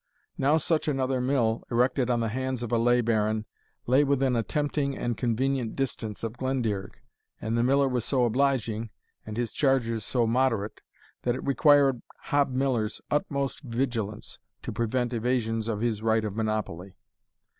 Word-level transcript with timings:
Now 0.35 0.57
such 0.57 0.87
another 0.87 1.21
mill, 1.21 1.63
erected 1.69 2.09
on 2.09 2.21
the 2.21 2.25
lands 2.33 2.63
of 2.63 2.71
a 2.71 2.77
lay 2.79 3.01
baron, 3.01 3.45
lay 3.85 4.03
within 4.03 4.35
a 4.35 4.41
tempting 4.41 4.97
and 4.97 5.15
convenient 5.15 5.75
distance 5.75 6.23
of 6.23 6.39
Glendearg; 6.39 6.93
and 7.39 7.55
the 7.55 7.61
Miller 7.61 7.87
was 7.87 8.03
so 8.03 8.25
obliging, 8.25 8.89
and 9.27 9.37
his 9.37 9.53
charges 9.53 10.03
so 10.03 10.25
moderate, 10.25 10.81
that 11.21 11.35
it 11.35 11.45
required 11.45 12.01
Hob 12.19 12.49
Miller's 12.49 12.99
utmost 13.11 13.61
vigilance 13.61 14.39
to 14.63 14.71
prevent 14.71 15.13
evasions 15.13 15.67
of 15.67 15.81
his 15.81 16.01
right 16.01 16.25
of 16.25 16.35
monopoly. 16.35 16.95